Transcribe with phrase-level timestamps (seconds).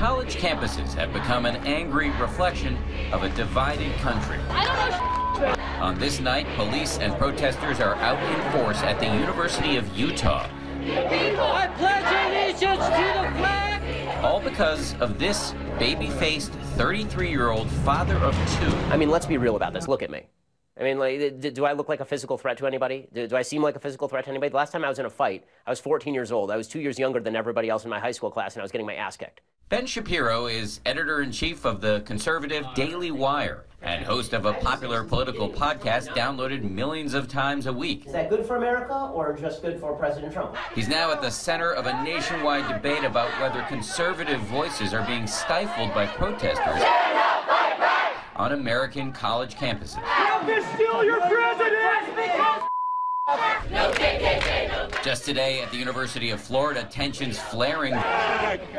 [0.00, 2.78] College campuses have become an angry reflection
[3.12, 4.38] of a divided country.
[5.78, 10.48] On this night, police and protesters are out in force at the University of Utah.
[10.80, 14.24] I pledge allegiance to the flag!
[14.24, 18.74] All because of this baby-faced 33-year-old father of two.
[18.88, 19.86] I mean, let's be real about this.
[19.86, 20.28] Look at me.
[20.80, 23.06] I mean, like, do I look like a physical threat to anybody?
[23.12, 24.48] Do, do, I seem like a physical threat to anybody?
[24.48, 26.50] The last time I was in a fight, I was 14 years old.
[26.50, 28.64] I was two years younger than everybody else in my high school class, and I
[28.64, 29.42] was getting my ass kicked.
[29.68, 34.54] Ben Shapiro is editor in chief of the conservative Daily Wire and host of a
[34.54, 38.06] popular political podcast downloaded millions of times a week.
[38.06, 40.56] Is that good for America or just good for President Trump?
[40.74, 45.26] He's now at the center of a nationwide debate about whether conservative voices are being
[45.26, 46.82] stifled by protesters
[48.40, 50.00] on American college campuses.
[50.74, 51.76] steal your president!
[55.04, 57.92] Just today at the University of Florida, tensions flaring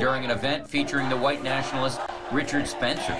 [0.00, 2.00] during an event featuring the white nationalist
[2.32, 3.12] Richard Spencer.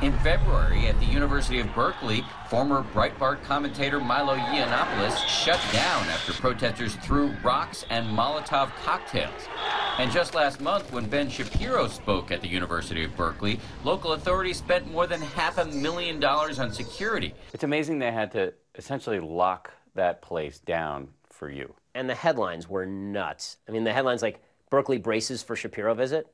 [0.00, 6.32] In February, at the University of Berkeley, former Breitbart commentator Milo Yiannopoulos shut down after
[6.32, 9.46] protesters threw rocks and Molotov cocktails.
[9.98, 14.58] And just last month, when Ben Shapiro spoke at the University of Berkeley, local authorities
[14.58, 17.32] spent more than half a million dollars on security.
[17.54, 21.72] It's amazing they had to essentially lock that place down for you.
[21.94, 23.56] And the headlines were nuts.
[23.66, 26.26] I mean, the headlines like Berkeley braces for Shapiro visit.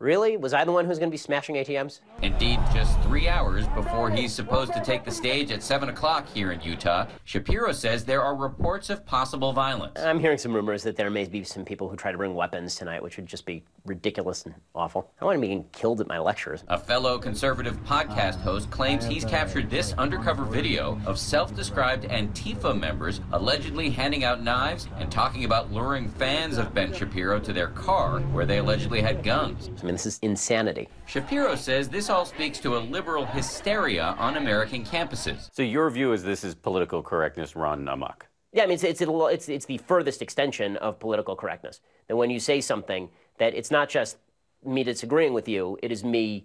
[0.00, 0.38] Really?
[0.38, 2.00] Was I the one who's going to be smashing ATMs?
[2.22, 6.52] Indeed, just three hours before he's supposed to take the stage at 7 o'clock here
[6.52, 10.00] in Utah, Shapiro says there are reports of possible violence.
[10.00, 12.76] I'm hearing some rumors that there may be some people who try to bring weapons
[12.76, 15.12] tonight, which would just be ridiculous and awful.
[15.20, 16.62] I want to be getting killed at my lectures.
[16.68, 22.78] A fellow conservative podcast host claims he's captured this undercover video of self described Antifa
[22.78, 27.68] members allegedly handing out knives and talking about luring fans of Ben Shapiro to their
[27.68, 29.68] car where they allegedly had guns.
[29.82, 30.88] I mean, this is insanity.
[31.06, 35.50] Shapiro says this all speaks to a liberal hysteria on American campuses.
[35.52, 38.28] So your view is this is political correctness run amok?
[38.52, 41.80] Yeah, I mean, it's, it's, it's, it's the furthest extension of political correctness.
[42.08, 43.08] That when you say something,
[43.40, 44.18] that it's not just
[44.64, 46.44] me disagreeing with you, it is me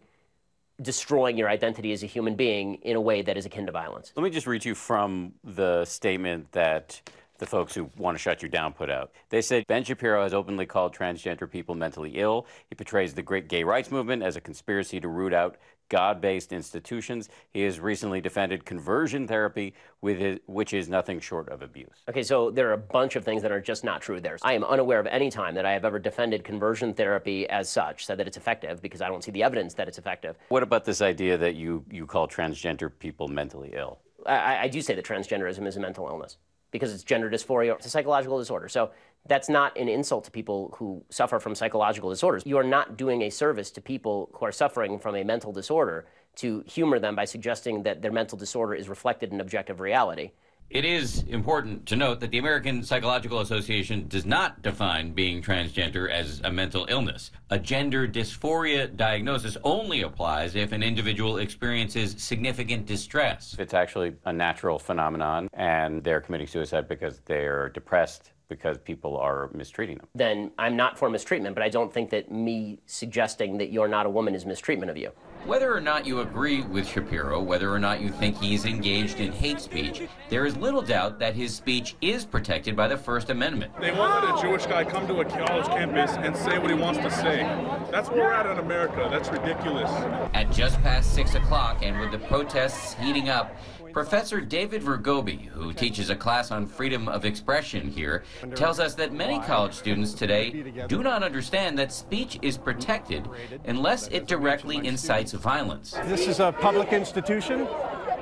[0.82, 4.12] destroying your identity as a human being in a way that is akin to violence.
[4.16, 7.02] Let me just read to you from the statement that
[7.38, 9.12] the folks who want to shut you down put out.
[9.30, 12.48] They said Ben Shapiro has openly called transgender people mentally ill.
[12.70, 15.58] He portrays the great gay rights movement as a conspiracy to root out
[15.90, 17.30] God based institutions.
[17.52, 19.74] He has recently defended conversion therapy,
[20.04, 22.04] his, which is nothing short of abuse.
[22.10, 24.38] Okay, so there are a bunch of things that are just not true there.
[24.42, 28.06] I am unaware of any time that I have ever defended conversion therapy as such,
[28.06, 30.38] said that it's effective, because I don't see the evidence that it's effective.
[30.50, 34.00] What about this idea that you, you call transgender people mentally ill?
[34.26, 36.38] I, I do say that transgenderism is a mental illness
[36.76, 37.76] because it's gender dysphoria.
[37.76, 38.68] It's a psychological disorder.
[38.70, 38.92] So
[39.28, 42.44] that's not an insult to people who suffer from psychological disorders.
[42.46, 46.06] You are not doing a service to people who are suffering from a mental disorder
[46.36, 50.32] to humor them by suggesting that their mental disorder is reflected in objective reality.
[50.70, 56.10] It is important to note that the American Psychological Association does not define being transgender
[56.10, 57.32] as a mental illness.
[57.52, 63.56] A gender dysphoria diagnosis only applies if an individual experiences significant distress.
[63.60, 69.50] It's actually a natural phenomenon, and they're committing suicide because they're depressed because people are
[69.54, 70.08] mistreating them.
[70.16, 74.06] Then I'm not for mistreatment, but I don't think that me suggesting that you're not
[74.06, 75.12] a woman is mistreatment of you.
[75.46, 79.32] Whether or not you agree with Shapiro, whether or not you think he's engaged in
[79.32, 83.72] hate speech, there is little doubt that his speech is protected by the First Amendment.
[83.80, 86.76] They won't let a Jewish guy come to a college campus and say what he
[86.76, 87.44] wants to say.
[87.92, 89.08] That's where we're at in America.
[89.12, 89.92] That's ridiculous.
[90.34, 93.56] At just past 6 o'clock, and with the protests heating up,
[93.96, 99.14] Professor David Vergobbi, who teaches a class on freedom of expression here, tells us that
[99.14, 103.26] many college students today do not understand that speech is protected
[103.64, 105.92] unless it directly incites violence.
[106.08, 107.70] This is a public institution.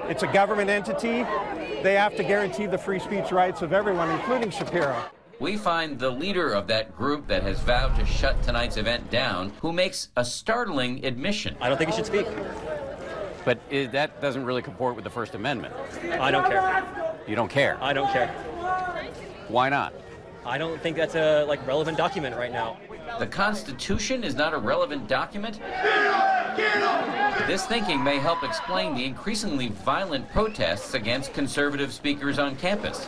[0.08, 1.24] It's a government entity.
[1.82, 5.04] They have to guarantee the free speech rights of everyone, including Shapiro.
[5.40, 9.52] We find the leader of that group that has vowed to shut tonight's event down,
[9.60, 11.58] who makes a startling admission.
[11.60, 12.28] I don't think he should speak.
[13.46, 15.74] But it, that doesn't really comport with the First Amendment.
[16.20, 16.86] I don't care.
[17.28, 17.78] You don't care?
[17.82, 18.28] I don't care.
[19.48, 19.94] Why not?
[20.46, 22.78] I don't think that's a like relevant document right now.
[23.20, 25.60] The Constitution is not a relevant document?
[27.48, 33.08] This thinking may help explain the increasingly violent protests against conservative speakers on campus.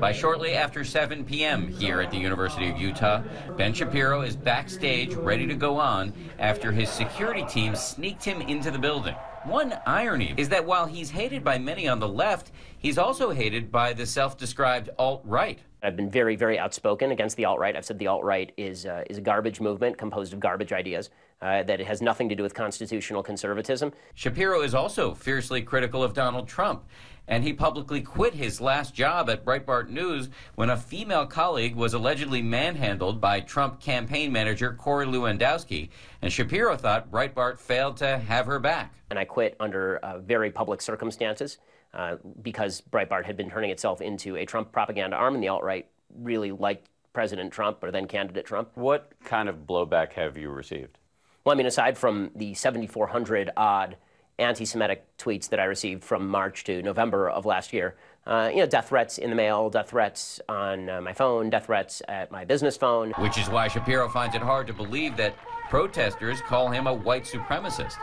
[0.00, 1.68] By shortly after 7 p.m.
[1.68, 3.22] here at the University of Utah,
[3.56, 8.70] Ben Shapiro is backstage ready to go on after his security team sneaked him into
[8.70, 9.16] the building.
[9.44, 13.70] One irony is that while he's hated by many on the left, he's also hated
[13.70, 15.60] by the self described alt right.
[15.82, 17.76] I've been very, very outspoken against the alt right.
[17.76, 21.10] I've said the alt right is, uh, is a garbage movement composed of garbage ideas,
[21.40, 23.92] uh, that it has nothing to do with constitutional conservatism.
[24.14, 26.84] Shapiro is also fiercely critical of Donald Trump,
[27.28, 31.94] and he publicly quit his last job at Breitbart News when a female colleague was
[31.94, 35.90] allegedly manhandled by Trump campaign manager Corey Lewandowski,
[36.22, 38.94] and Shapiro thought Breitbart failed to have her back.
[39.10, 41.58] And I quit under uh, very public circumstances
[41.94, 45.62] uh, because Breitbart had been turning itself into a Trump propaganda arm, and the alt
[45.62, 45.86] right
[46.18, 48.70] really liked President Trump or then candidate Trump.
[48.74, 50.98] What kind of blowback have you received?
[51.44, 53.96] Well, I mean, aside from the 7,400 odd
[54.38, 57.96] anti Semitic tweets that I received from March to November of last year,
[58.26, 61.66] uh, you know, death threats in the mail, death threats on uh, my phone, death
[61.66, 63.12] threats at my business phone.
[63.18, 65.34] Which is why Shapiro finds it hard to believe that
[65.68, 67.96] protesters call him a white supremacist.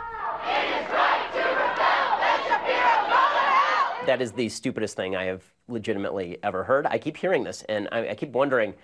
[4.06, 6.86] That is the stupidest thing I have legitimately ever heard.
[6.86, 8.74] I keep hearing this, and I, I keep wondering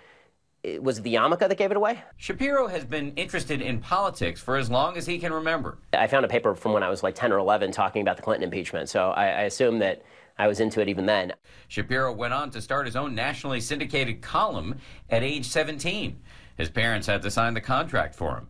[0.79, 2.01] was it the yarmulke that gave it away?
[2.17, 5.77] Shapiro has been interested in politics for as long as he can remember.
[5.91, 8.23] I found a paper from when I was like 10 or 11 talking about the
[8.23, 10.03] Clinton impeachment, so I, I assume that
[10.37, 11.33] I was into it even then.
[11.67, 14.79] Shapiro went on to start his own nationally syndicated column
[15.09, 16.19] at age 17.
[16.57, 18.47] His parents had to sign the contract for him.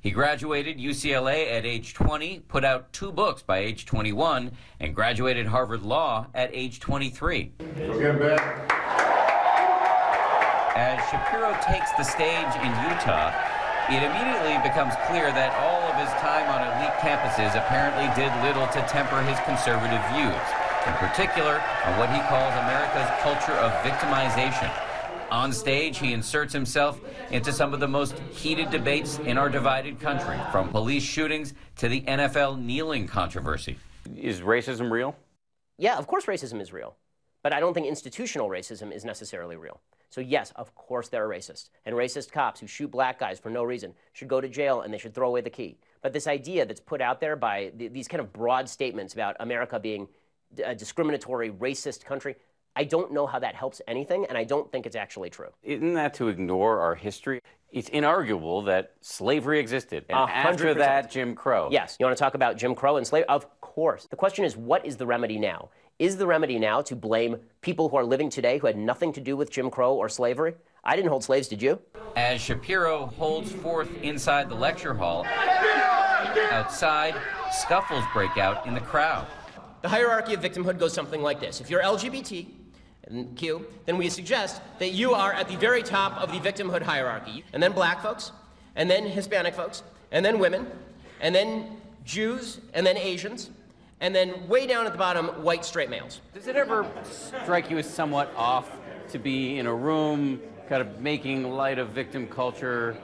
[0.00, 5.46] He graduated UCLA at age 20, put out two books by age 21, and graduated
[5.46, 7.52] Harvard Law at age 23.
[10.74, 13.30] As Shapiro takes the stage in Utah,
[13.86, 18.66] it immediately becomes clear that all of his time on elite campuses apparently did little
[18.74, 20.42] to temper his conservative views,
[20.82, 24.68] in particular on what he calls America's culture of victimization.
[25.30, 27.00] On stage, he inserts himself
[27.30, 31.88] into some of the most heated debates in our divided country, from police shootings to
[31.88, 33.78] the NFL kneeling controversy.
[34.16, 35.14] Is racism real?
[35.78, 36.96] Yeah, of course racism is real.
[37.44, 39.80] But I don't think institutional racism is necessarily real.
[40.08, 41.68] So, yes, of course there are racists.
[41.84, 44.92] And racist cops who shoot black guys for no reason should go to jail and
[44.92, 45.76] they should throw away the key.
[46.00, 49.36] But this idea that's put out there by th these kind of broad statements about
[49.40, 50.08] America being
[50.64, 52.36] a discriminatory, racist country,
[52.76, 55.50] I don't know how that helps anything, and I don't think it's actually true.
[55.62, 57.40] Isn't that to ignore our history?
[57.70, 60.06] It's inarguable that slavery existed.
[60.08, 60.78] And after 100%.
[60.78, 61.68] that, Jim Crow.
[61.70, 61.96] Yes.
[61.98, 63.28] You want to talk about Jim Crow and slavery?
[63.28, 64.06] Of course.
[64.08, 65.68] The question is, what is the remedy now?
[65.98, 69.20] Is the remedy now to blame people who are living today who had nothing to
[69.20, 70.54] do with Jim Crow or slavery?
[70.84, 71.80] I didn't hold slaves, did you?
[72.14, 75.26] As Shapiro holds forth inside the lecture hall,
[76.52, 77.16] outside,
[77.50, 79.26] scuffles break out in the crowd.
[79.82, 81.60] The hierarchy of victimhood goes something like this.
[81.60, 82.46] If you're LGBT
[83.08, 86.82] and Q, then we suggest that you are at the very top of the victimhood
[86.82, 87.44] hierarchy.
[87.52, 88.30] And then black folks,
[88.76, 89.82] and then Hispanic folks,
[90.12, 90.68] and then women,
[91.20, 93.50] and then Jews, and then Asians,
[94.04, 96.20] and then way down at the bottom, white straight males.
[96.34, 98.70] Does it ever strike you as somewhat off
[99.08, 102.98] to be in a room kind of making light of victim culture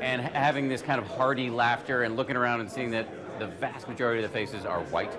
[0.00, 3.06] and having this kind of hearty laughter and looking around and seeing that
[3.38, 5.12] the vast majority of the faces are white?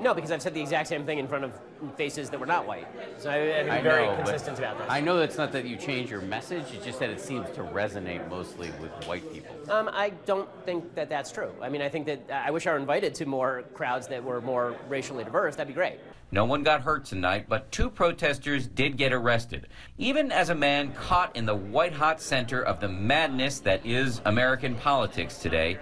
[0.00, 1.52] No, because I've said the exact same thing in front of
[1.96, 2.86] faces that were not white.
[3.18, 4.86] So I, I've been I very know, consistent about this.
[4.88, 7.62] I know that's not that you change your message, it's just that it seems to
[7.62, 9.54] resonate mostly with white people.
[9.70, 11.52] Um, I don't think that that's true.
[11.60, 14.40] I mean, I think that I wish I were invited to more crowds that were
[14.40, 15.56] more racially diverse.
[15.56, 16.00] That'd be great.
[16.32, 19.66] No one got hurt tonight, but two protesters did get arrested.
[19.98, 24.20] Even as a man caught in the white hot center of the madness that is
[24.24, 25.78] American politics today,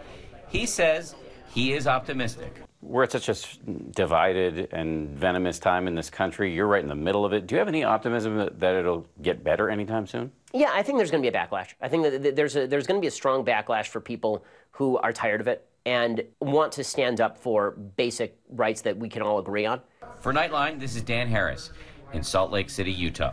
[0.48, 1.14] he says
[1.50, 2.62] he is optimistic.
[2.80, 6.54] We're at such a divided and venomous time in this country.
[6.54, 7.46] You're right in the middle of it.
[7.46, 10.30] Do you have any optimism that, that it'll get better anytime soon?
[10.52, 11.74] Yeah, I think there's going to be a backlash.
[11.80, 14.96] I think that there's a, there's going to be a strong backlash for people who
[14.98, 19.22] are tired of it and want to stand up for basic rights that we can
[19.22, 19.80] all agree on.
[20.20, 21.72] For Nightline, this is Dan Harris
[22.12, 23.32] in Salt Lake City, Utah.